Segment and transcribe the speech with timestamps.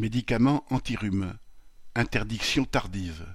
[0.00, 1.36] Médicaments anti-rhume.
[1.94, 3.26] Interdiction tardive.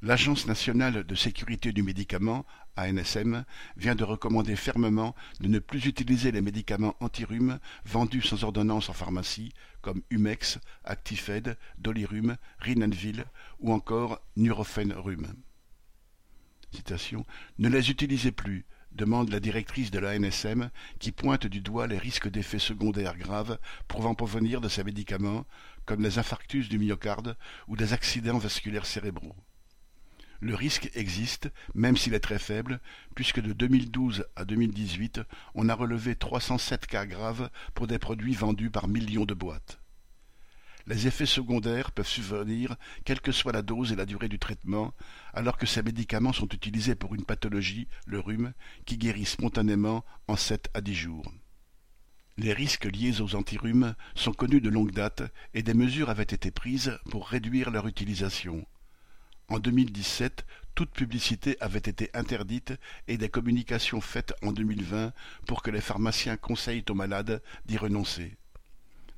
[0.00, 2.46] L'Agence nationale de sécurité du médicament,
[2.78, 3.44] ANSM,
[3.76, 8.94] vient de recommander fermement de ne plus utiliser les médicaments anti-rhume vendus sans ordonnance en
[8.94, 9.52] pharmacie,
[9.82, 13.26] comme Humex, Actifed, Dolirum, Rinenville
[13.60, 15.34] ou encore Nurofen Rhume.
[17.58, 18.64] Ne les utilisez plus,
[18.96, 24.14] demande la directrice de l'ANSM qui pointe du doigt les risques d'effets secondaires graves pouvant
[24.14, 25.46] provenir de ces médicaments,
[25.84, 27.36] comme les infarctus du myocarde
[27.68, 29.36] ou des accidents vasculaires cérébraux.
[30.40, 32.80] Le risque existe, même s'il est très faible,
[33.14, 35.20] puisque de 2012 à 2018,
[35.54, 39.78] on a relevé 307 cas graves pour des produits vendus par millions de boîtes.
[40.88, 44.94] Les effets secondaires peuvent survenir quelle que soit la dose et la durée du traitement,
[45.34, 48.52] alors que ces médicaments sont utilisés pour une pathologie, le rhume,
[48.84, 51.32] qui guérit spontanément en 7 à 10 jours.
[52.38, 55.22] Les risques liés aux antirhumes sont connus de longue date
[55.54, 58.64] et des mesures avaient été prises pour réduire leur utilisation.
[59.48, 60.44] En 2017,
[60.76, 62.74] toute publicité avait été interdite
[63.08, 65.12] et des communications faites en 2020
[65.46, 68.36] pour que les pharmaciens conseillent aux malades d'y renoncer.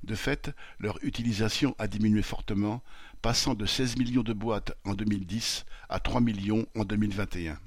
[0.05, 2.83] De fait, leur utilisation a diminué fortement,
[3.23, 7.59] passant de 16 millions de boîtes en 2010 à 3 millions en 2021.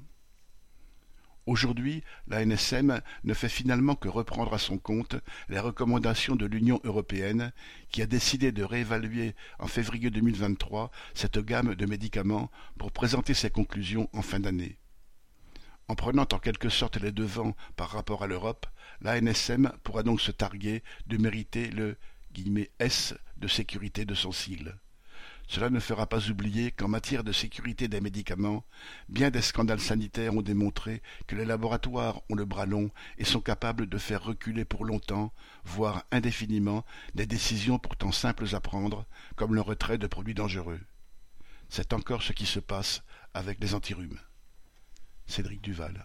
[1.44, 5.16] Aujourd'hui, la NSM ne fait finalement que reprendre à son compte
[5.48, 7.52] les recommandations de l'Union européenne
[7.90, 13.50] qui a décidé de réévaluer en février 2023 cette gamme de médicaments pour présenter ses
[13.50, 14.78] conclusions en fin d'année.
[15.88, 18.66] En prenant en quelque sorte les devants par rapport à l'Europe,
[19.00, 21.96] la NSM pourra donc se targuer de mériter le
[22.78, 24.78] S de sécurité de son sigle.
[25.48, 28.64] Cela ne fera pas oublier qu'en matière de sécurité des médicaments,
[29.08, 33.40] bien des scandales sanitaires ont démontré que les laboratoires ont le bras long et sont
[33.40, 35.32] capables de faire reculer pour longtemps,
[35.64, 39.04] voire indéfiniment, des décisions pourtant simples à prendre,
[39.36, 40.80] comme le retrait de produits dangereux.
[41.68, 43.02] C'est encore ce qui se passe
[43.34, 44.20] avec les antirhumes.
[45.26, 46.04] Cédric Duval.